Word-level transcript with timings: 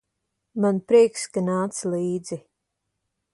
Man 0.63 0.79
prieks, 0.91 1.25
ka 1.35 1.43
nāc 1.49 1.83
līdzi. 1.93 2.39